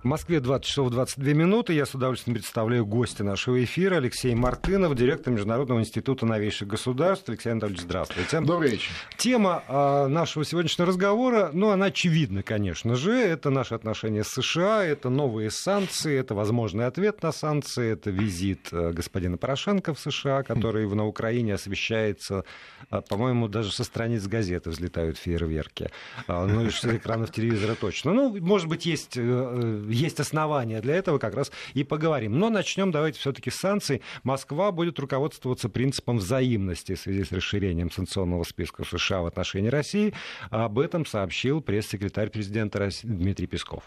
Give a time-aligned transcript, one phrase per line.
[0.00, 1.72] В Москве 20 часов 22 минуты.
[1.72, 7.28] Я с удовольствием представляю гостя нашего эфира Алексей Мартынов, директор Международного института новейших государств.
[7.28, 8.40] Алексей Анатольевич, здравствуйте.
[8.40, 8.92] Добрый вечер.
[9.16, 13.12] Тема э, нашего сегодняшнего разговора, ну, она очевидна, конечно же.
[13.12, 18.68] Это наши отношения с США, это новые санкции, это возможный ответ на санкции, это визит
[18.70, 22.44] э, господина Порошенко в США, который на Украине освещается,
[22.92, 25.90] э, по-моему, даже со страниц газеты взлетают фейерверки.
[26.28, 28.12] Э, ну, и с экранов телевизора точно.
[28.12, 32.38] Ну, может быть, есть э, есть основания для этого, как раз и поговорим.
[32.38, 34.02] Но начнем давайте все-таки с санкций.
[34.22, 40.14] Москва будет руководствоваться принципом взаимности в связи с расширением санкционного списка США в отношении России.
[40.50, 43.82] Об этом сообщил пресс-секретарь президента России Дмитрий Песков.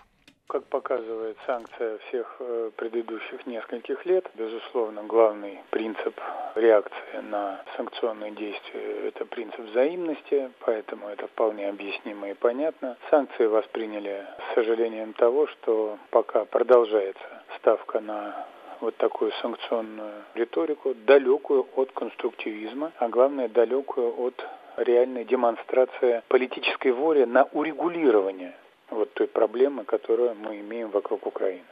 [0.52, 6.20] Как показывает санкция всех э, предыдущих нескольких лет, безусловно, главный принцип
[6.56, 12.98] реакции на санкционные действия– это принцип взаимности, поэтому это вполне объяснимо и понятно.
[13.10, 17.24] Санкции восприняли с сожалением того, что пока продолжается
[17.60, 18.46] ставка на
[18.82, 27.24] вот такую санкционную риторику, далекую от конструктивизма, а главное, далекую от реальной демонстрации политической воли
[27.24, 28.54] на урегулирование
[28.92, 31.66] вот той проблемы, которую мы имеем вокруг Украины.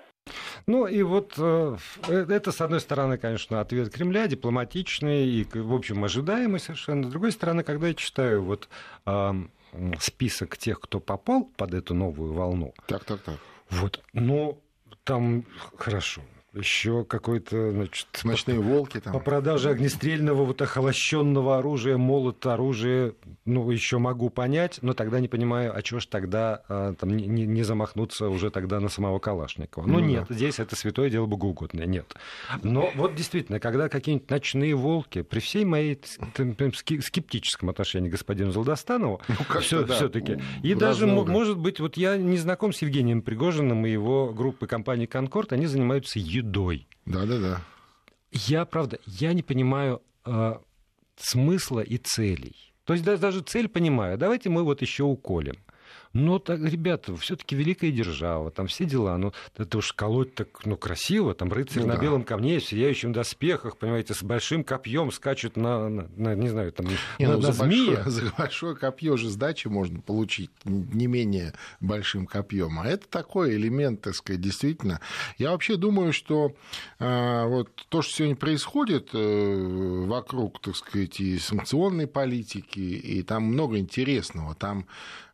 [0.67, 5.73] Ну и вот э, э, это, с одной стороны, конечно, ответ Кремля, дипломатичный и, в
[5.73, 7.07] общем, ожидаемый совершенно.
[7.07, 8.69] С другой стороны, когда я читаю вот
[9.05, 9.31] э,
[9.99, 12.73] список тех, кто попал под эту новую волну.
[12.87, 13.35] Так, так, так.
[13.69, 14.59] Вот, ну,
[15.03, 15.45] там
[15.77, 16.21] хорошо
[16.53, 18.07] еще какой-то, значит...
[18.23, 19.13] Ночные волки там.
[19.13, 23.13] По продаже огнестрельного вот охолощенного оружия, молот оружия,
[23.45, 27.25] ну, еще могу понять, но тогда не понимаю, а чего ж тогда а, там не,
[27.27, 29.85] не замахнуться уже тогда на самого Калашникова.
[29.85, 30.35] Ну, ну нет, да.
[30.35, 32.13] здесь это святое дело богоугодное, нет.
[32.63, 39.21] Но вот действительно, когда какие-нибудь ночные волки, при всей моей скептическом отношении к господину Золдостанову,
[39.27, 43.85] ну, все, да, все-таки, и даже, может быть, вот я не знаком с Евгением Пригожиным
[43.85, 46.87] и его группой компании «Конкорд», они занимаются едой.
[47.05, 47.61] Да-да-да.
[48.31, 50.55] Я, правда, я не понимаю э,
[51.17, 52.55] смысла и целей.
[52.83, 54.17] То есть даже цель понимаю.
[54.17, 55.57] Давайте мы вот еще уколем.
[56.13, 59.17] Но, так, ребята, все-таки великая держава, там все дела.
[59.17, 62.01] Ну, это уж колоть так ну, красиво, там рыцарь ну, на да.
[62.01, 66.71] белом камне, в сияющем доспехах, понимаете, с большим копьем скачут на, на, на не знаю,
[66.71, 66.87] там,
[67.19, 67.95] не, на, ну, на за змея.
[67.97, 72.79] Большое, за большое копье же сдачи можно получить не менее большим копьем.
[72.79, 75.01] А это такой элемент, так сказать, действительно.
[75.37, 76.55] Я вообще думаю, что
[76.97, 83.43] э, вот то, что сегодня происходит э, вокруг, так сказать, и санкционной политики, и там
[83.43, 84.55] много интересного.
[84.55, 84.87] Там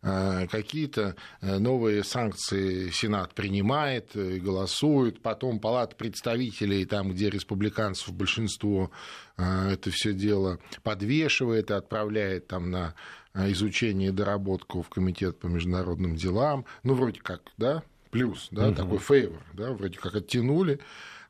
[0.08, 8.14] Э, какие-то э, новые санкции Сенат принимает, э, голосует, потом Палата представителей, там, где республиканцев
[8.14, 8.92] большинство,
[9.38, 12.96] это все дело подвешивает и отправляет там на
[13.34, 16.66] изучение и доработку в Комитет по международным делам.
[16.84, 18.76] Ну, вроде как, да, плюс, да, угу.
[18.76, 20.80] такой фейвор, да, вроде как оттянули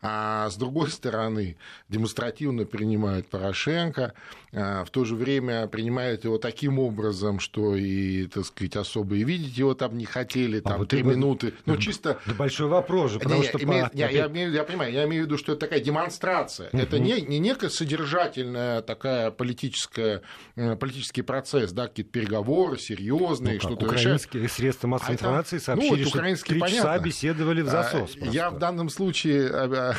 [0.08, 1.58] а с другой стороны
[1.90, 4.14] демонстративно принимают Порошенко,
[4.54, 9.24] а в то же время принимают его таким образом, что и, так сказать, особо и
[9.24, 11.54] видеть его там не хотели, а там а три вот минуты.
[11.66, 12.20] Ну, чисто...
[12.26, 13.58] Да большой вопрос же, потому не, что...
[13.58, 13.98] Имею, по...
[13.98, 16.70] я, я, имею, я понимаю, я имею в виду, что это такая демонстрация.
[16.70, 16.78] Угу.
[16.78, 20.22] Это не, не некая содержательная такая политическая,
[20.56, 24.52] э, политический процесс, да, какие-то переговоры серьезные, ну, что-то Украинские решают.
[24.52, 28.16] средства массовой а информации это, сообщили, ну, вот, что три часа беседовали в засос.
[28.22, 29.50] А, я в данном случае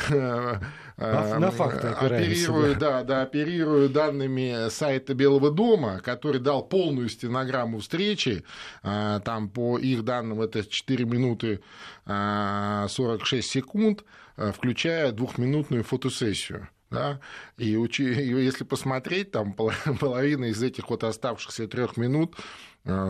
[0.09, 0.59] а,
[0.97, 7.79] на, на факты оперирую, да, да, оперирую данными сайта Белого дома, который дал полную стенограмму
[7.79, 8.43] встречи.
[8.81, 11.61] Там по их данным это 4 минуты
[12.05, 14.03] 46 а, секунд,
[14.35, 16.69] включая двухминутную фотосессию.
[16.89, 17.19] Да?
[17.57, 19.53] И, учи, и если посмотреть, там
[19.99, 22.35] половина из этих вот оставшихся трех минут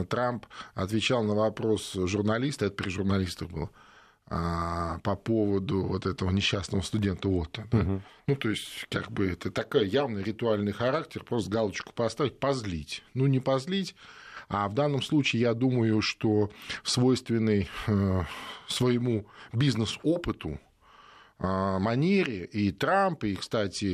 [0.10, 3.70] Трамп отвечал на вопрос журналиста, это при журналистах было,
[4.30, 7.68] а, по поводу вот этого несчастного студента Отто.
[7.72, 7.78] Да?
[7.78, 8.02] Угу.
[8.28, 13.04] Ну, то есть, как бы это такой явный ритуальный характер, просто галочку поставить, позлить.
[13.14, 13.96] Ну, не позлить,
[14.50, 16.52] а в данном случае я думаю, что
[16.84, 18.24] в свойственной э,
[18.68, 20.60] своему бизнес-опыту
[21.40, 22.46] манере.
[22.46, 23.86] И Трамп, и, кстати,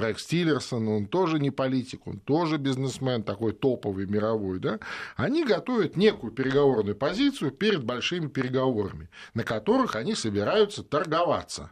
[0.00, 4.78] Рекс Тиллерсон, он тоже не политик, он тоже бизнесмен, такой топовый мировой, да,
[5.16, 11.70] они готовят некую переговорную позицию перед большими переговорами, на которых они собираются торговаться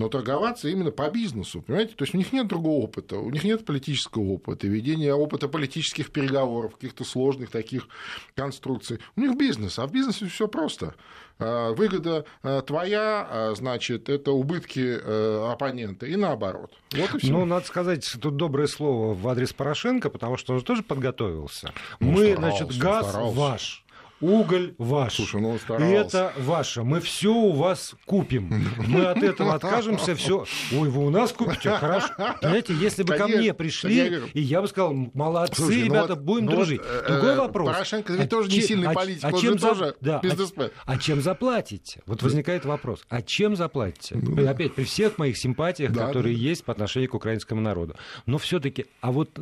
[0.00, 1.94] но торговаться именно по бизнесу, понимаете?
[1.94, 6.10] То есть у них нет другого опыта, у них нет политического опыта, ведения опыта политических
[6.10, 7.86] переговоров, каких-то сложных таких
[8.34, 8.98] конструкций.
[9.16, 10.94] У них бизнес, а в бизнесе все просто.
[11.38, 16.72] А, выгода а, твоя, а, значит, это убытки э, оппонента, и наоборот.
[16.92, 17.32] Вот и всё.
[17.32, 21.74] Ну, надо сказать тут доброе слово в адрес Порошенко, потому что он же тоже подготовился.
[22.00, 23.38] Ну, Мы, старался, значит, газ старался.
[23.38, 23.84] ваш
[24.20, 25.14] уголь ваш.
[25.14, 26.82] Слушай, ну И это ваше.
[26.82, 28.50] Мы все у вас купим.
[28.86, 30.44] Мы от этого откажемся, все.
[30.72, 31.70] Ой, вы у нас купите?
[31.70, 32.08] Хорошо.
[32.40, 36.24] Понимаете, если бы ко мне пришли, и я бы сказал, молодцы, Слушай, ну ребята, вот,
[36.24, 36.80] будем ну дружить.
[36.80, 37.68] Вот, Другой э, вопрос.
[37.68, 39.68] Порошенко ведь а тоже не сильный а, политик, а он чем же за...
[39.68, 40.70] тоже да, бизнесмен.
[40.84, 42.02] А, а чем заплатите?
[42.06, 43.04] Вот возникает вопрос.
[43.08, 44.16] А чем заплатите?
[44.16, 46.42] Ну, Опять, при всех моих симпатиях, да, которые да.
[46.42, 47.96] есть по отношению к украинскому народу.
[48.26, 49.38] Но все-таки, а вот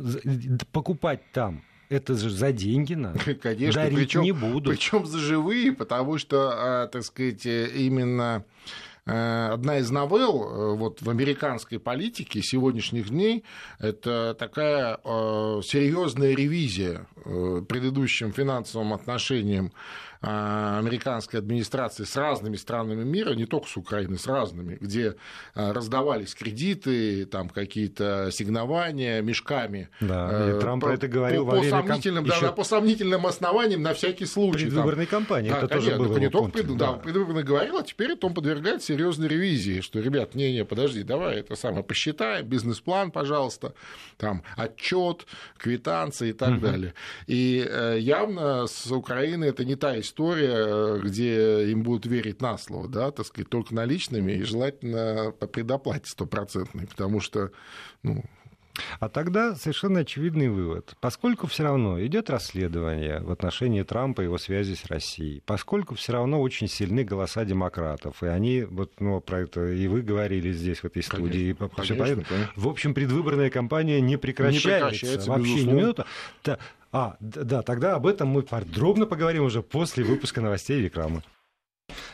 [0.71, 3.19] покупать там, это же за деньги надо.
[3.41, 4.69] Конечно, Дарить причем, не буду.
[4.71, 8.45] Причем за живые, потому что, а, так сказать, именно
[9.09, 13.43] Э, одна из новелл э, вот, в американской политике сегодняшних дней–
[13.79, 19.71] это такая э, серьезная ревизия предыдущим финансовым отношениям
[20.21, 25.15] американской администрации с разными странами мира, не только с Украиной, с разными, где
[25.55, 29.89] а, раздавались кредиты, там какие-то ассигнования мешками.
[30.01, 32.41] Да, и Трамп по, это говорил по, во время сомнительным, комп...
[32.41, 34.65] да, по сомнительным основаниям на всякий случай.
[34.65, 35.19] Предвыборной там.
[35.19, 35.49] кампании.
[35.51, 36.91] Да, это конечно, тоже было не только пред, да.
[36.91, 41.37] Да, предвыборно говорил, а теперь это он подвергает серьезной ревизии, что, ребят, не-не, подожди, давай
[41.37, 43.73] это самое посчитаем, бизнес-план, пожалуйста,
[44.17, 45.25] там отчет,
[45.57, 46.59] квитанции и так угу.
[46.59, 46.93] далее.
[47.27, 52.57] И э, явно с Украины это не та история, история, где им будут верить на
[52.57, 57.51] слово, да, так сказать, только наличными и желательно по предоплате стопроцентной, потому что,
[58.03, 58.23] ну,
[58.99, 60.95] а тогда совершенно очевидный вывод.
[60.99, 66.13] Поскольку все равно идет расследование в отношении Трампа и его связи с Россией, поскольку все
[66.13, 70.79] равно очень сильны голоса демократов, и они, вот, ну, про это и вы говорили здесь,
[70.79, 72.53] в этой студии, конечно, и конечно, конечно.
[72.55, 75.77] в общем, предвыборная кампания не прекращается, не прекращается вообще безусловно.
[75.77, 76.05] ни минуты.
[76.91, 81.23] А, да, тогда об этом мы подробно поговорим уже после выпуска новостей и рекламы.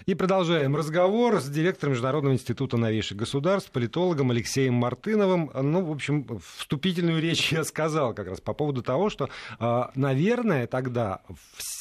[0.06, 5.51] И продолжаем разговор с директором Международного института новейших государств, политологом Алексеем Мартыновым.
[5.54, 9.30] Ну, в общем, вступительную речь я сказал как раз по поводу того, что,
[9.60, 11.22] а, наверное, тогда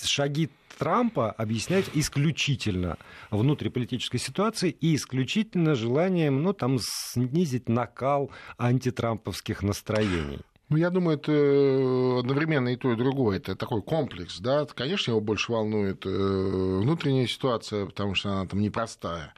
[0.05, 2.97] шаги Трампа объяснять исключительно
[3.31, 10.41] внутриполитической ситуации и исключительно желанием, ну, там, снизить накал антитрамповских настроений.
[10.71, 13.37] Ну, я думаю, это э, одновременно и то, и другое.
[13.37, 14.65] Это такой комплекс, да.
[14.67, 19.35] Конечно, его больше волнует э, внутренняя ситуация, потому что она там непростая.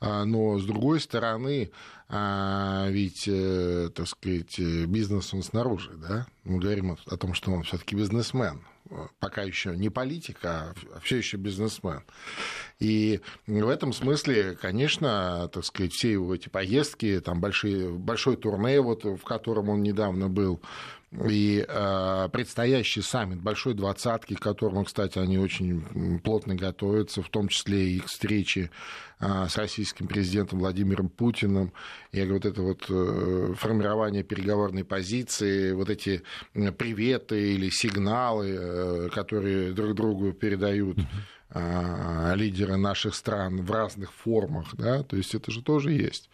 [0.00, 1.70] А, но, с другой стороны,
[2.08, 6.26] а, ведь, э, так сказать, бизнес он снаружи, да.
[6.44, 8.62] Мы говорим о том, что он все таки бизнесмен
[9.18, 12.02] пока еще не политик, а все еще бизнесмен.
[12.78, 18.80] И в этом смысле, конечно, так сказать, все его эти поездки, там большие, большой турне,
[18.80, 20.60] вот, в котором он недавно был,
[21.12, 27.48] и э, предстоящий саммит Большой Двадцатки, к которому, кстати, они очень плотно готовятся, в том
[27.48, 28.70] числе и их встречи
[29.18, 31.72] э, с российским президентом Владимиром Путиным.
[32.12, 36.22] Я говорю, вот это вот э, формирование переговорной позиции, вот эти
[36.52, 40.96] приветы или сигналы, э, которые друг другу передают
[41.50, 46.30] э, лидеры наших стран в разных формах, да, то есть это же тоже есть.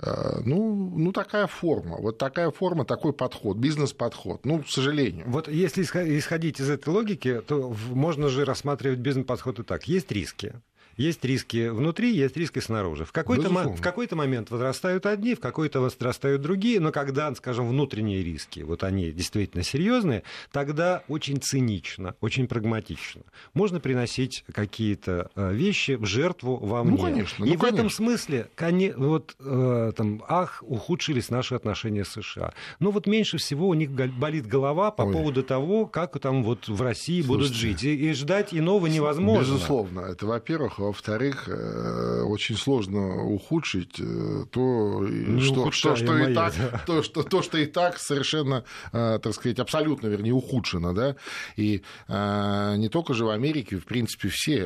[0.00, 1.96] Э, ну, ну, такая форма.
[1.98, 4.44] Вот такая форма, такой подход, бизнес-подход.
[4.44, 5.24] Ну, к сожалению.
[5.28, 9.88] Вот если исходить из этой логики, то можно же рассматривать бизнес-подход и так.
[9.88, 10.54] Есть риски.
[10.96, 13.04] Есть риски внутри, есть риски снаружи.
[13.04, 18.22] В какой-то, в какой-то момент возрастают одни, в какой-то возрастают другие, но когда, скажем, внутренние
[18.22, 23.22] риски, вот они действительно серьезные, тогда очень цинично, очень прагматично.
[23.54, 26.96] Можно приносить какие-то э, вещи в жертву во мне.
[26.96, 27.46] Ну, конечно.
[27.46, 28.48] Ну, И в этом смысле,
[28.96, 32.52] вот, э, там, ах, ухудшились наши отношения с США.
[32.78, 35.12] Но вот меньше всего у них болит голова по Ой.
[35.12, 37.84] поводу того, как там вот в России Слушайте, будут жить.
[37.84, 39.40] И, и ждать иного невозможно.
[39.42, 40.00] Безусловно.
[40.00, 45.06] Это, во-первых во-вторых, э, очень сложно ухудшить э, то,
[45.40, 46.82] что, что, что, мои, и так, да.
[46.86, 50.92] то, что, то, что и так совершенно, э, так сказать, абсолютно, вернее, ухудшено.
[50.92, 51.16] Да?
[51.56, 54.62] И не только же в Америке, в принципе, все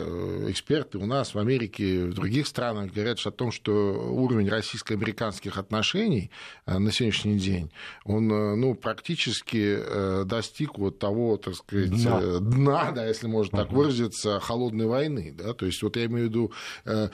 [0.49, 6.31] эксперты у нас в Америке, в других странах говорят о том, что уровень российско-американских отношений
[6.67, 7.71] на сегодняшний день,
[8.05, 14.41] он ну, практически достиг вот того, так сказать, дна, дна да, если можно так выразиться,
[14.41, 15.35] холодной войны.
[15.37, 15.53] Да?
[15.55, 16.53] То есть вот я имею в виду
[16.85, 17.09] э,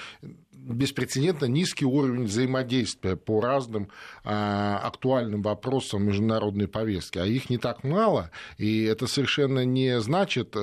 [0.53, 3.89] беспрецедентно низкий уровень взаимодействия по разным
[4.25, 10.55] а, актуальным вопросам международной повестки, а их не так мало, и это совершенно не значит
[10.55, 10.59] э,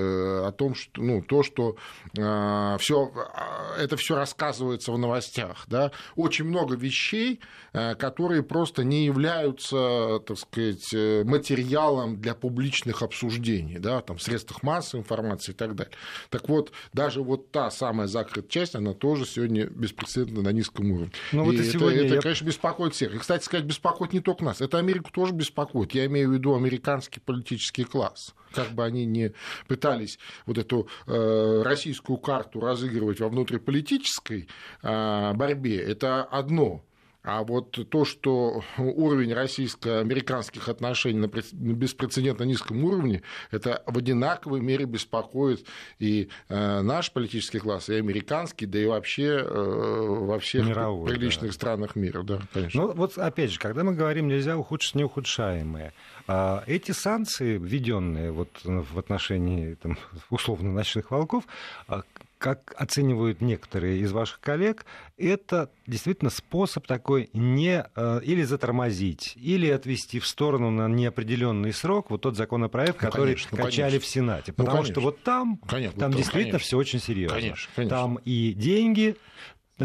[0.47, 1.75] о том, что ну, то, что
[2.17, 7.39] а, всё, а, это все рассказывается в новостях, да, очень много вещей,
[7.73, 14.21] а, которые просто не являются, так сказать, э, материалом для публичных обсуждений, да, там, в
[14.21, 15.93] средствах массовой информации и так далее.
[16.29, 21.11] Так вот, даже вот та самая закрытая часть, она тоже сегодня беспрецедентно на низком уровне.
[21.31, 22.21] Ну, вот и и это, сегодня это я...
[22.21, 23.15] конечно, беспокоит всех.
[23.15, 24.61] И, кстати сказать, беспокоит не только нас.
[24.61, 25.93] Это Америку тоже беспокоит.
[25.93, 29.33] Я имею в виду американский политический класс как бы они не
[29.67, 34.47] пытались вот эту э, российскую карту разыгрывать во внутриполитической
[34.81, 36.83] э, борьбе, это одно.
[37.29, 43.21] А вот то, что уровень российско-американских отношений на беспрецедентно низком уровне,
[43.51, 45.63] это в одинаковой мере беспокоит
[45.99, 51.51] и э, наш политический класс, и американский, да и вообще э, во всех Мировой, приличных
[51.51, 51.53] да.
[51.53, 52.23] странах мира.
[52.23, 52.81] Да, конечно.
[52.81, 55.93] Ну вот опять же, когда мы говорим, нельзя ухудшить неухудшаемое,
[56.27, 59.99] а эти санкции, введенные вот в отношении там,
[60.31, 61.43] условно ночных волков,
[61.87, 62.01] а
[62.39, 64.85] как оценивают некоторые из ваших коллег,
[65.17, 72.09] это действительно способ такой не э, или затормозить, или отвести в сторону на неопределенный срок
[72.09, 73.99] вот тот законопроект, ну, который конечно, ну, качали конечно.
[73.99, 74.53] в Сенате.
[74.55, 77.37] Ну, Потому ну, что вот там, конечно, там действительно все очень серьезно.
[77.37, 77.97] Конечно, конечно.
[77.97, 79.17] Там и деньги,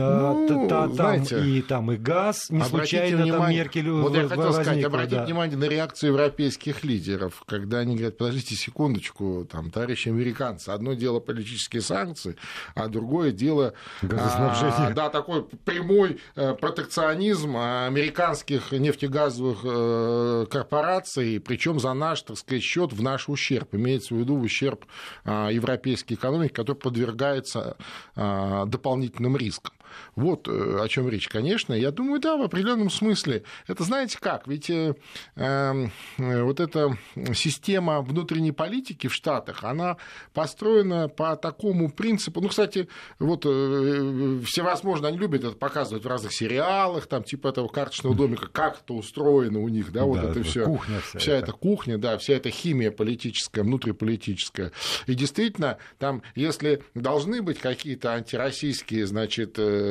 [0.00, 4.28] ну, та, там, знаете, и там и газ, не случайно внимание, там Меркель Вот я
[4.28, 5.24] хотел сказать, обратите да.
[5.24, 11.20] внимание на реакцию европейских лидеров, когда они говорят, подождите секундочку, там, товарищи американцы, одно дело
[11.20, 12.36] политические санкции,
[12.74, 13.74] а другое дело...
[14.02, 22.62] А, да, такой прямой э, протекционизм американских нефтегазовых э, корпораций, причем за наш, так сказать,
[22.62, 24.84] счет в наш ущерб, имеется в виду в ущерб
[25.24, 27.76] а, европейской экономики, который подвергается
[28.16, 29.72] а, дополнительным рискам.
[30.16, 31.74] Вот э, о чем речь, конечно.
[31.74, 33.42] Я думаю, да, в определенном смысле.
[33.66, 34.46] Это знаете как?
[34.46, 34.94] Ведь э,
[35.36, 36.96] э, вот эта
[37.34, 39.96] система внутренней политики в Штатах, она
[40.32, 42.40] построена по такому принципу.
[42.40, 47.68] Ну, кстати, вот э, всевозможно, они любят это показывать в разных сериалах, там, типа этого
[47.68, 50.64] карточного домика, как это устроено у них, да, вот да, это все.
[50.64, 54.70] Кухня вся, вся эта кухня, да, вся эта химия политическая, внутриполитическая.
[55.06, 59.83] И действительно, там, если должны быть какие-то антироссийские, значит, э, Э,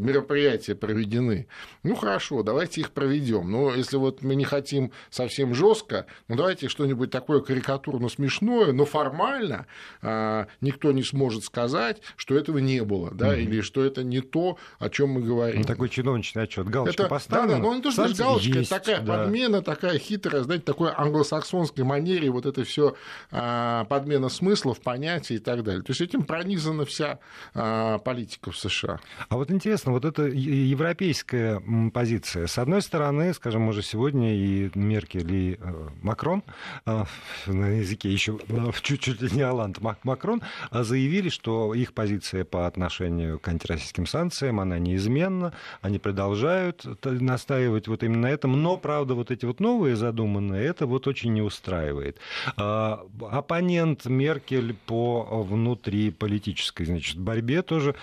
[0.00, 1.46] мероприятия проведены.
[1.82, 3.50] Ну хорошо, давайте их проведем.
[3.50, 8.84] Но если вот мы не хотим совсем жестко, ну давайте что-нибудь такое карикатурно смешное, но
[8.84, 9.66] формально
[10.02, 13.42] а, никто не сможет сказать, что этого не было, да, mm-hmm.
[13.42, 15.60] или что это не то, о чем мы говорим.
[15.60, 17.56] Ну, такой чиновничный отчет, галочка это, поставлена.
[17.56, 19.18] Да, да, но не то, что даже галочка, есть, это такая да.
[19.24, 22.94] подмена, такая хитрая, знаете, такой англосаксонской манере, вот это все
[23.30, 25.82] а, подмена смыслов, понятий и так далее.
[25.82, 27.18] То есть этим пронизана вся
[27.54, 29.00] а, политика в США.
[29.34, 31.60] А вот интересно, вот эта европейская
[31.92, 32.46] позиция.
[32.46, 36.44] С одной стороны, скажем, мы же сегодня и Меркель, и э, Макрон,
[36.86, 37.02] э,
[37.46, 43.48] на языке еще э, чуть-чуть не Оланд, Макрон, заявили, что их позиция по отношению к
[43.48, 49.46] антироссийским санкциям, она неизменна, они продолжают настаивать вот именно на этом, но, правда, вот эти
[49.46, 52.18] вот новые задуманные, это вот очень не устраивает.
[52.54, 57.96] Оппонент Меркель по внутриполитической значит, борьбе тоже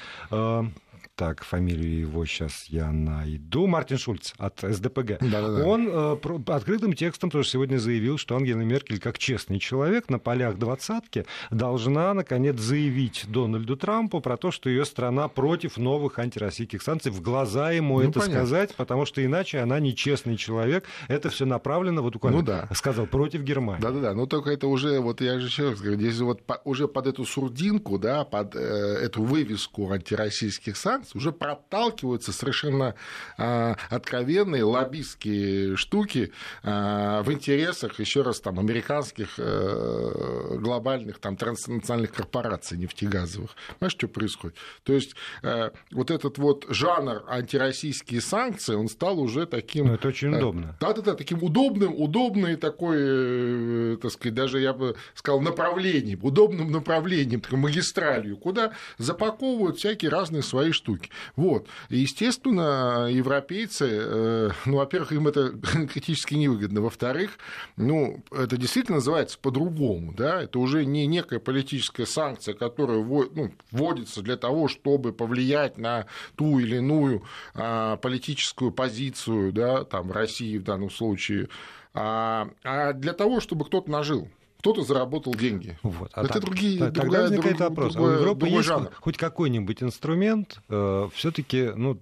[1.21, 5.19] так, фамилию его сейчас я найду, Мартин Шульц от СДПГ.
[5.21, 5.63] Да-да-да.
[5.67, 10.57] Он э, открытым текстом тоже сегодня заявил, что Ангела Меркель, как честный человек, на полях
[10.57, 17.11] двадцатки должна, наконец, заявить Дональду Трампу про то, что ее страна против новых антироссийских санкций,
[17.11, 18.33] в глаза ему ну, это понятно.
[18.33, 20.85] сказать, потому что иначе она нечестный человек.
[21.07, 22.67] Это все направлено, вот буквально ну, да.
[22.73, 23.83] сказал, против Германии.
[23.83, 26.87] Да-да-да, но только это уже, вот я же еще раз говорю, здесь вот по, уже
[26.87, 32.95] под эту сурдинку, да, под э, эту вывеску антироссийских санкций, уже проталкиваются совершенно
[33.37, 36.31] а, откровенные лоббистские штуки
[36.63, 43.51] а, в интересах, еще раз, там, американских а, глобальных там, транснациональных корпораций нефтегазовых.
[43.79, 44.57] Знаешь, что происходит?
[44.83, 49.87] То есть а, вот этот вот жанр антироссийские санкции, он стал уже таким...
[49.87, 50.75] Ну, это очень удобно.
[50.79, 57.41] Да-да-да, таким удобным, удобный такой, э, так сказать, даже я бы сказал, направлением, удобным направлением,
[57.41, 61.09] такой магистралью, куда запаковывают всякие разные свои штуки штуки.
[61.35, 61.67] Вот.
[61.89, 65.49] Естественно, европейцы, э, ну, во-первых, им это
[65.93, 66.81] критически невыгодно.
[66.81, 67.37] Во-вторых,
[67.77, 74.21] ну, это действительно называется по-другому, да, это уже не некая политическая санкция, которая ну, вводится
[74.21, 76.05] для того, чтобы повлиять на
[76.35, 81.49] ту или иную а, политическую позицию, да, там, России в данном случае,
[81.93, 84.29] а, а для того, чтобы кто-то нажил
[84.61, 85.77] кто-то заработал деньги.
[85.81, 86.11] Вот.
[86.13, 87.93] А это так, другие, так, другая, тогда возникает друг, вопрос.
[87.93, 88.91] Другое, а у Европы есть жанр.
[88.99, 91.97] хоть какой-нибудь инструмент э, все-таки ну,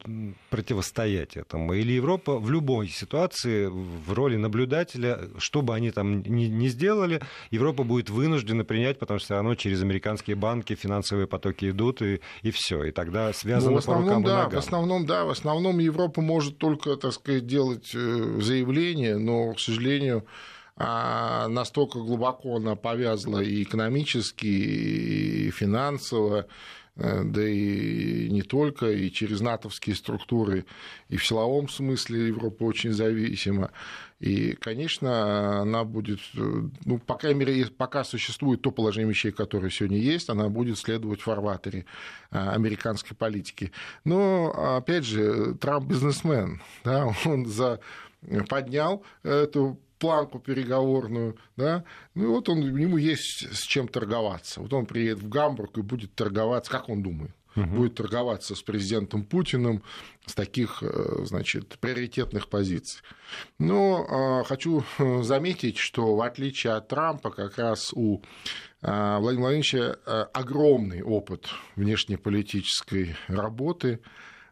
[0.49, 1.73] противостоять этому?
[1.73, 7.21] Или Европа в любой ситуации в роли наблюдателя, что бы они там ни, ни сделали,
[7.49, 12.19] Европа будет вынуждена принять, потому что все равно через американские банки финансовые потоки идут, и,
[12.41, 12.83] и все.
[12.83, 14.61] И тогда связано ну, в основном, по рукам да, и ногам.
[14.61, 19.61] В основном, да, в основном Европа может только, так сказать, делать э, заявление, но, к
[19.61, 20.25] сожалению,
[20.79, 26.47] настолько глубоко она повязла и экономически, и финансово,
[26.95, 30.65] да и не только, и через натовские структуры,
[31.09, 33.71] и в силовом смысле Европа очень зависима.
[34.19, 39.97] И, конечно, она будет, ну, по крайней мере, пока существует то положение вещей, которое сегодня
[39.97, 41.85] есть, она будет следовать фарватере
[42.29, 43.71] американской политики.
[44.03, 47.79] Но, опять же, Трамп бизнесмен, да, он за
[48.49, 51.83] поднял эту планку переговорную, да,
[52.15, 54.61] ну и вот он, ему есть с чем торговаться.
[54.61, 57.65] Вот он приедет в Гамбург и будет торговаться, как он думает, угу.
[57.67, 59.83] будет торговаться с президентом Путиным
[60.25, 63.01] с таких, э, значит, приоритетных позиций.
[63.57, 68.21] Но а, хочу э, заметить, что в отличие от Трампа, как раз у
[68.81, 73.99] а, Владимира Владимировича э, огромный опыт внешнеполитической работы,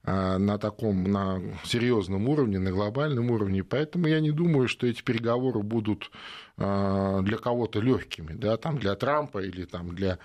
[0.08, 3.64] на таком, на серьезном уровне, на глобальном уровне.
[3.64, 6.12] Поэтому я не думаю, что эти переговоры будут
[6.58, 10.20] а, для кого-то легкими, да, там для Трампа или там для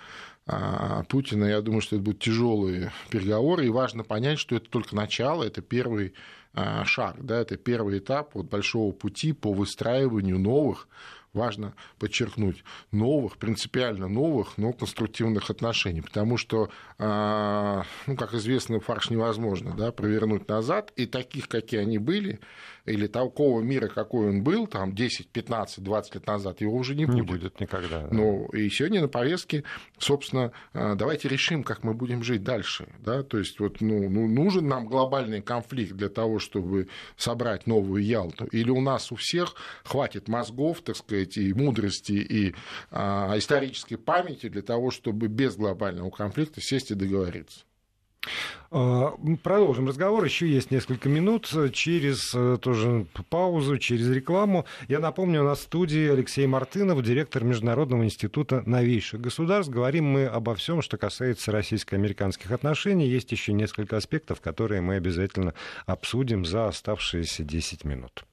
[0.47, 1.45] а, Путина.
[1.45, 5.61] Я думаю, что это будут тяжелые переговоры, и важно понять, что это только начало, это
[5.61, 6.13] первый
[6.85, 10.87] шаг, да, это первый этап вот большого пути по выстраиванию новых
[11.33, 16.01] важно подчеркнуть, новых, принципиально новых, но конструктивных отношений.
[16.01, 21.97] Потому что, а, ну, как известно, фарш невозможно да, провернуть назад, и таких, какие они
[21.97, 22.39] были,
[22.85, 27.05] или такого мира, какой он был, там 10, 15, 20 лет назад, его уже не
[27.05, 27.15] будет.
[27.15, 28.01] Не будет никогда.
[28.01, 28.07] Да.
[28.11, 29.63] Ну, и сегодня на повестке,
[29.97, 32.87] собственно, а, давайте решим, как мы будем жить дальше.
[32.99, 33.23] Да?
[33.23, 38.45] То есть вот, ну, ну, нужен нам глобальный конфликт для того, чтобы собрать новую Ялту,
[38.47, 42.55] или у нас у всех хватит мозгов, так сказать, и мудрости, и
[42.91, 47.61] а, исторической памяти для того, чтобы без глобального конфликта сесть и договориться.
[48.75, 49.13] А,
[49.43, 50.23] продолжим разговор.
[50.23, 51.47] Еще есть несколько минут.
[51.73, 54.65] Через э, тоже паузу, через рекламу.
[54.87, 59.71] Я напомню, у нас в студии Алексей Мартынов, директор Международного института новейших государств.
[59.71, 63.07] Говорим мы обо всем, что касается российско-американских отношений.
[63.07, 65.53] Есть еще несколько аспектов, которые мы обязательно
[65.85, 68.25] обсудим за оставшиеся 10 минут.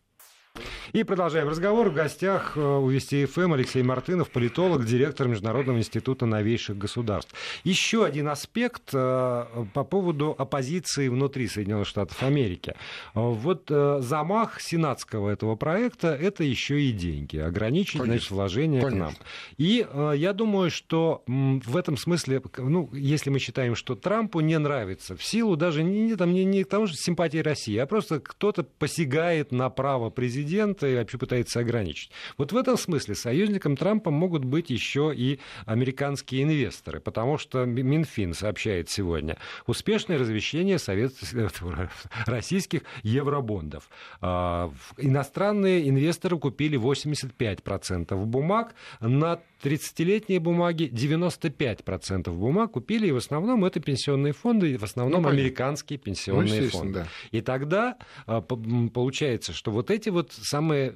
[0.92, 1.90] И продолжаем разговор.
[1.90, 7.32] В гостях э, у Вести ФМ Алексей Мартынов, политолог, директор Международного института новейших государств.
[7.62, 12.74] Еще один аспект э, по поводу оппозиции внутри Соединенных Штатов Америки.
[13.14, 17.36] Вот э, замах сенатского этого проекта– это еще и деньги.
[17.36, 18.12] Ограничить, Конечно.
[18.12, 18.98] значит, вложения Конечно.
[18.98, 19.14] к нам.
[19.58, 19.86] И
[20.16, 25.22] я думаю, что в этом смысле, ну, если мы считаем, что Трампу не нравится, в
[25.22, 28.64] силу даже не, не, там, не, не к тому же симпатии России, а просто кто-то
[28.64, 32.10] посягает на право президента и вообще пытается ограничить.
[32.38, 38.34] Вот в этом смысле союзником Трампа могут быть еще и американские инвесторы, потому что Минфин
[38.34, 41.12] сообщает сегодня успешное развещение совет...
[42.26, 43.88] российских евробондов.
[44.20, 53.64] А, иностранные инвесторы купили 85% бумаг на 30-летние бумаги 95% бумаг купили, и в основном
[53.64, 56.94] это пенсионные фонды, и в основном ну, американские пенсионные ну, фонды.
[57.00, 57.08] Да.
[57.30, 57.96] И тогда
[58.26, 60.94] а, получается, что вот эти вот самые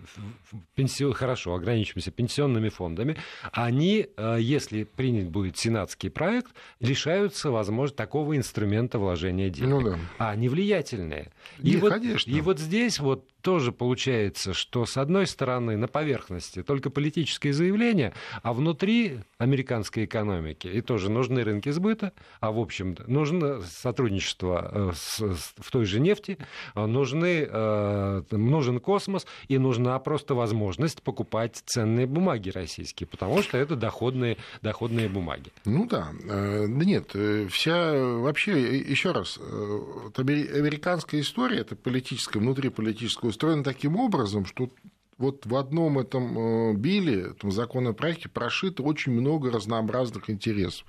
[0.74, 1.12] пенсион...
[1.12, 3.16] хорошо, ограничимся пенсионными фондами,
[3.52, 9.70] они, а, если принят будет сенатский проект, лишаются, возможно, такого инструмента вложения денег.
[9.70, 9.98] Ну, да.
[10.18, 11.30] А они влиятельные.
[11.58, 12.30] И, и, вот, конечно.
[12.30, 18.14] и вот здесь вот тоже получается, что с одной стороны на поверхности только политическое заявление,
[18.42, 24.92] а внутри американской экономики и тоже нужны рынки сбыта, а в общем нужно сотрудничество э,
[24.94, 26.38] с, с, в той же нефти,
[26.74, 33.58] э, нужны, э, нужен космос и нужна просто возможность покупать ценные бумаги российские, потому что
[33.58, 35.52] это доходные, доходные бумаги.
[35.64, 37.14] Ну да, да нет,
[37.50, 44.70] вся вообще, еще раз, американская история, это политическая, внутриполитическая устроена таким образом, что
[45.18, 50.86] вот в одном этом э, биле, этом законопроекте прошито очень много разнообразных интересов.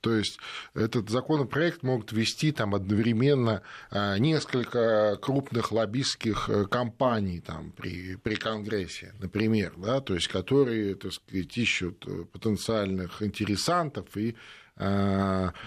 [0.00, 0.38] То есть
[0.74, 8.34] этот законопроект могут вести там одновременно э, несколько крупных лоббистских э, компаний там, при, при
[8.34, 14.36] Конгрессе, например, да, то есть которые так сказать, ищут потенциальных интересантов и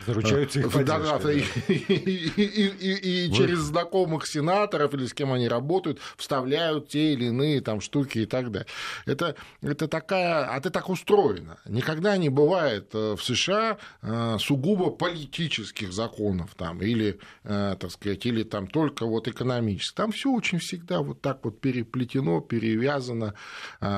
[0.08, 5.48] Заручаются их да, да, и, и, и, и через знакомых сенаторов или с кем они
[5.48, 8.68] работают вставляют те или иные там штуки и так далее.
[9.06, 11.58] Это, это такая, а это так устроено.
[11.66, 18.26] Никогда не бывает э, в США э, сугубо политических законов там, или, э, так сказать,
[18.26, 19.96] или там только вот экономических.
[19.96, 23.34] Там все очень всегда вот так вот переплетено, перевязано,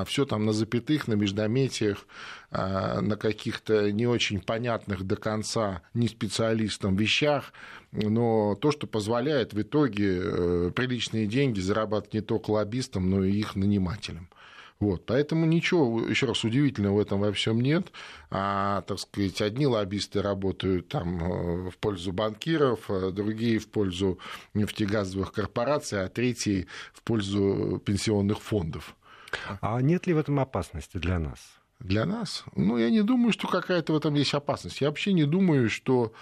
[0.05, 2.05] все там на запятых, на междометиях.
[2.57, 7.51] А, на каких-то не очень понятных до конца не специалистам вещах,
[7.91, 13.33] но то, что позволяет в итоге э, приличные деньги зарабатывать не только лоббистам, но и
[13.33, 14.29] их нанимателям.
[14.79, 17.91] Вот, поэтому ничего, еще раз, удивительного в этом во всем нет.
[18.29, 24.17] А, так сказать, одни лоббисты работают там э, в пользу банкиров, другие в пользу
[24.53, 28.95] нефтегазовых корпораций, а третьи в пользу пенсионных фондов.
[29.59, 31.39] А нет ли в этом опасности для нас?
[31.79, 32.43] Для нас.
[32.55, 34.81] Ну, я не думаю, что какая-то в этом есть опасность.
[34.81, 36.13] Я вообще не думаю, что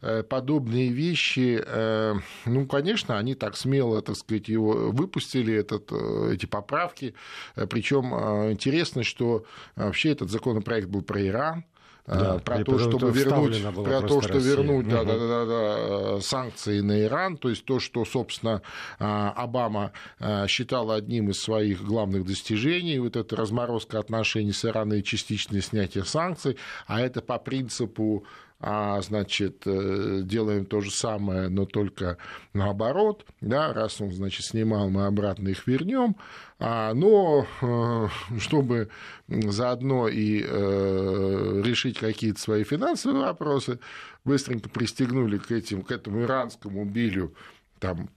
[0.00, 6.34] э, подобные вещи, э, ну, конечно, они так смело, так сказать, его выпустили, этот, э,
[6.34, 7.14] эти поправки.
[7.54, 8.06] Причем
[8.52, 9.44] интересно, что
[9.76, 11.64] вообще этот законопроект был про Иран,
[12.08, 17.02] да, про то, чтобы вернуть, про то, что вернуть да, да, да, да, санкции на
[17.02, 18.62] Иран, то есть то, что, собственно,
[18.98, 24.98] а, Обама а, считал одним из своих главных достижений, вот эта разморозка отношений с Ираном
[24.98, 28.24] и частичное снятие санкций, а это по принципу
[28.60, 32.18] а, значит, э, делаем то же самое, но только
[32.54, 36.16] наоборот, да, раз он, значит, снимал, мы обратно их вернем,
[36.58, 38.08] а, но э,
[38.40, 38.88] чтобы
[39.28, 43.78] заодно и э, решить какие-то свои финансовые вопросы,
[44.24, 47.34] быстренько пристегнули к, этим, к этому иранскому билю
[47.78, 48.10] там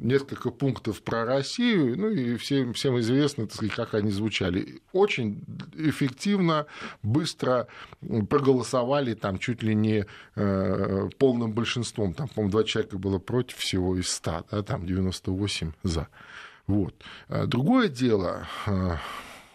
[0.00, 4.80] несколько пунктов про Россию, ну и всем, всем известно, так сказать, как они звучали.
[4.92, 5.42] Очень
[5.74, 6.66] эффективно,
[7.02, 7.68] быстро
[8.28, 12.14] проголосовали там чуть ли не э, полным большинством.
[12.14, 16.08] Там, по-моему, два человека было против всего из 100, да, там 98 за.
[16.66, 16.94] Вот.
[17.28, 18.96] А другое дело, э,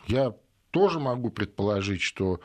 [0.07, 0.33] я
[0.71, 2.41] тоже могу предположить, что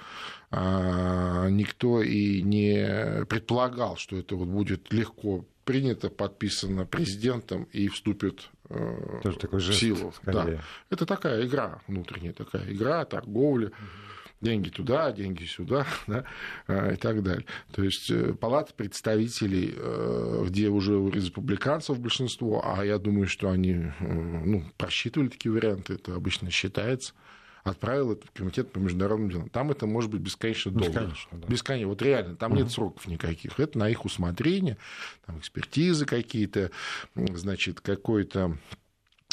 [0.52, 8.50] а, никто и не предполагал, что это вот будет легко принято, подписано президентом и вступит
[8.68, 10.14] э, Тоже такой жест, в силу.
[10.24, 10.60] Да.
[10.88, 13.70] Это такая игра, внутренняя такая игра, торговля.
[14.40, 16.24] деньги туда, деньги сюда, да,
[16.66, 17.46] э, и так далее.
[17.72, 19.74] То есть э, палата представителей,
[20.46, 26.14] где уже у республиканцев большинство, а я думаю, что они ну, просчитывали такие варианты, это
[26.14, 27.14] обычно считается,
[27.64, 29.48] отправил это в комитет по международным делам.
[29.50, 30.88] Там это может быть бесконечно долго.
[30.88, 31.46] Бесконечно, да.
[31.46, 31.88] бесконечно.
[31.88, 32.60] Вот реально, там угу.
[32.60, 33.58] нет сроков никаких.
[33.58, 34.76] Это на их усмотрение,
[35.26, 36.70] там экспертизы какие-то,
[37.14, 38.56] значит, какой-то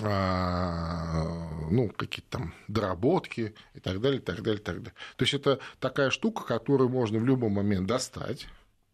[0.03, 1.37] а,
[1.71, 4.93] ну, какие-то там доработки и так далее, и так далее, и так далее.
[5.15, 8.47] То есть это такая штука, которую можно в любой момент достать,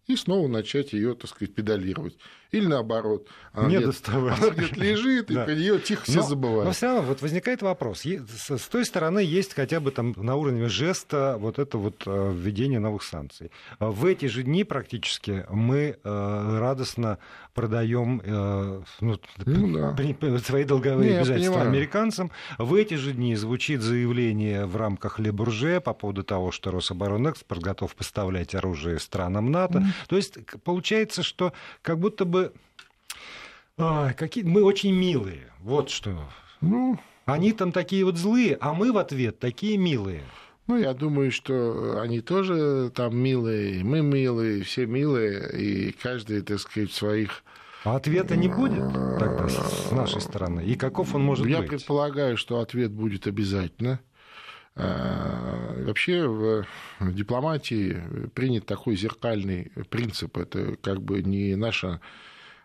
[0.08, 2.18] и снова начать ее, так сказать, педалировать.
[2.52, 6.66] Или наоборот, она не где-то, она где-то лежит, и про нее тихо все забывают.
[6.66, 8.04] Но все равно вот возникает вопрос.
[8.04, 12.80] С той стороны есть хотя бы там на уровне жеста вот это вот э, введение
[12.80, 13.52] новых санкций.
[13.80, 17.20] В эти же дни практически мы э, радостно
[17.54, 20.40] продаем э, ну, ну, да.
[20.40, 22.32] свои долговые не, обязательства американцам.
[22.58, 27.96] В эти же дни звучит заявление в рамках Лебурже по поводу того, что Рособоронэкспорт готов
[27.96, 29.80] поставлять оружие странам НАТО.
[29.80, 29.86] Mm.
[30.08, 32.54] То есть получается, что как будто бы
[33.78, 34.44] а, какие...
[34.44, 35.52] мы очень милые.
[35.60, 36.28] Вот что.
[36.62, 40.24] Ну, они там такие вот злые, а мы в ответ такие милые.
[40.68, 46.60] Ну, я думаю, что они тоже там милые, мы милые, все милые, и каждый, так
[46.60, 47.44] сказать, в своих...
[47.84, 50.62] А ответа не будет тогда с нашей стороны?
[50.62, 51.66] И каков он может я быть?
[51.66, 54.00] Я предполагаю, что ответ будет обязательно.
[54.76, 56.66] А, вообще в
[57.02, 58.02] дипломатии
[58.34, 60.38] принят такой зеркальный принцип.
[60.38, 62.00] Это как бы не наша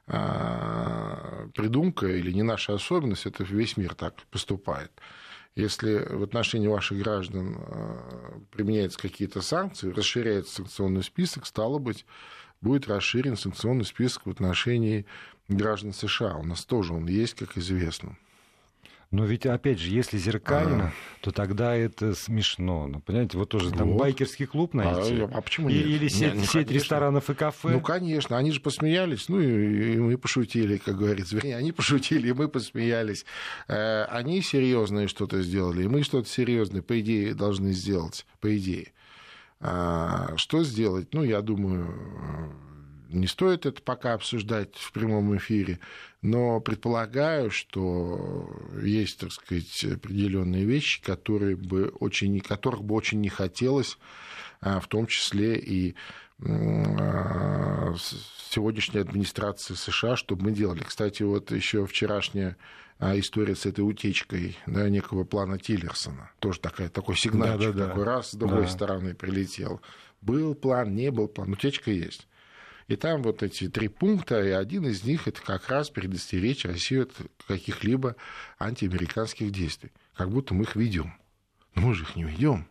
[0.07, 4.91] а, придумка или не наша особенность, это весь мир так поступает.
[5.59, 12.07] Если в отношении ваших граждан а, применяются какие-то санкции, расширяется санкционный список, стало быть,
[12.61, 15.05] будет расширен санкционный список в отношении
[15.49, 16.37] граждан США.
[16.37, 18.17] У нас тоже он есть, как известно.
[19.11, 21.23] Но ведь, опять же, если зеркально, а...
[21.23, 22.87] то тогда это смешно.
[22.87, 24.01] Ну, понимаете, вот тоже там вот.
[24.01, 25.21] байкерский клуб найти.
[25.23, 25.87] А, а почему нет?
[25.87, 27.71] Или сеть, не, ну, сеть ресторанов и кафе.
[27.71, 31.37] Ну, конечно, они же посмеялись, ну, и, и мы пошутили, как говорится.
[31.37, 33.25] Вернее, они пошутили, и мы посмеялись.
[33.67, 38.93] Э, они серьезные что-то сделали, и мы что-то серьезное, по идее, должны сделать, по идее.
[39.61, 41.15] А, что сделать?
[41.15, 42.53] Ну, я думаю,
[43.09, 45.79] не стоит это пока обсуждать в прямом эфире,
[46.23, 48.49] но предполагаю, что
[48.81, 53.99] есть, так сказать, определенные вещи, которые бы очень, которых бы очень не хотелось,
[54.61, 55.95] а, в том числе и
[56.45, 57.95] а,
[58.51, 60.83] сегодняшней администрации США, чтобы мы делали.
[60.83, 62.57] Кстати, вот еще вчерашняя
[62.99, 66.31] а, история с этой утечкой да, некого плана Тиллерсона.
[66.39, 68.69] Тоже такая, такой сигнальчик, да, да, такой раз с другой да.
[68.69, 69.81] стороны прилетел.
[70.21, 72.28] Был план, не был план, утечка есть.
[72.89, 77.03] И там вот эти три пункта, и один из них это как раз предостеречь Россию
[77.03, 77.13] от
[77.47, 78.17] каких-либо
[78.59, 79.93] антиамериканских действий.
[80.17, 81.13] Как будто мы их ведем.
[81.75, 82.67] Но мы же их не ведем.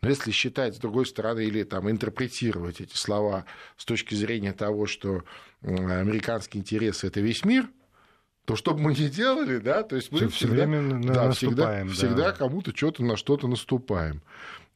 [0.00, 3.44] Но если считать с другой стороны или там, интерпретировать эти слова
[3.76, 5.24] с точки зрения того, что
[5.62, 7.68] американские интересы это весь мир,
[8.44, 11.84] то что бы мы ни делали, да, то есть мы Все всегда, время да, всегда,
[11.84, 11.90] да.
[11.90, 14.20] всегда кому-то что-то на что-то наступаем.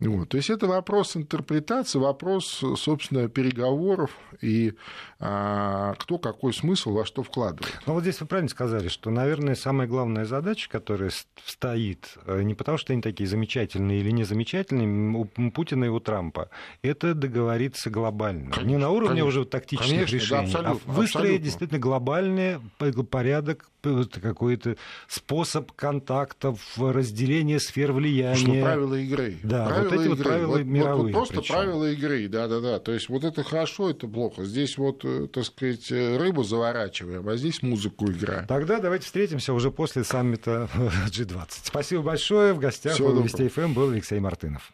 [0.00, 0.28] Вот.
[0.28, 4.74] То есть это вопрос интерпретации, вопрос, собственно, переговоров и
[5.18, 7.80] а, кто какой смысл во что вкладывает.
[7.84, 11.11] Ну вот здесь вы правильно сказали, что, наверное, самая главная задача, которая
[11.44, 16.48] стоит, э, не потому что они такие замечательные или незамечательные, у Путина и у Трампа,
[16.82, 18.44] это договориться глобально.
[18.44, 19.28] не Конечно, на уровне конечно.
[19.28, 21.44] уже тактических Конечно, да, решений, абсолютно, а выстроить абсолютно.
[21.44, 28.62] действительно глобальный п- порядок, какой-то способ контактов, разделение сфер Что влияния.
[28.62, 29.36] правила игры.
[29.42, 31.54] Да, вот эти вот правила мировые просто причем.
[31.54, 32.78] правила игры, да-да-да.
[32.78, 34.44] То есть вот это хорошо, это плохо.
[34.44, 38.46] Здесь вот, э, так сказать, э, рыбу заворачиваем, а здесь музыку играем.
[38.46, 40.68] Тогда давайте встретимся уже после саммита
[41.08, 41.46] G20.
[41.64, 42.52] Спасибо большое.
[42.52, 43.22] В гостях Всего у.
[43.22, 44.72] Вести ФМ был Алексей Мартынов.